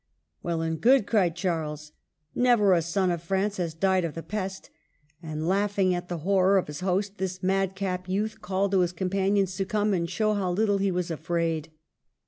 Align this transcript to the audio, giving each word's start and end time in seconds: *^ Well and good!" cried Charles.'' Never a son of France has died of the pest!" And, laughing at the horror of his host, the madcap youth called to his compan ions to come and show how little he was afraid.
*^ 0.01 0.03
Well 0.41 0.61
and 0.63 0.81
good!" 0.81 1.05
cried 1.05 1.35
Charles.'' 1.35 1.91
Never 2.33 2.73
a 2.73 2.81
son 2.81 3.11
of 3.11 3.21
France 3.21 3.57
has 3.57 3.75
died 3.75 4.03
of 4.03 4.15
the 4.15 4.23
pest!" 4.23 4.71
And, 5.21 5.47
laughing 5.47 5.93
at 5.93 6.09
the 6.09 6.17
horror 6.25 6.57
of 6.57 6.65
his 6.65 6.79
host, 6.79 7.19
the 7.19 7.39
madcap 7.43 8.09
youth 8.09 8.41
called 8.41 8.71
to 8.71 8.79
his 8.79 8.93
compan 8.93 9.35
ions 9.37 9.55
to 9.57 9.65
come 9.65 9.93
and 9.93 10.09
show 10.09 10.33
how 10.33 10.51
little 10.53 10.79
he 10.79 10.89
was 10.89 11.11
afraid. 11.11 11.69